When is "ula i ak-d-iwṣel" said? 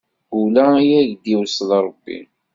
0.39-1.69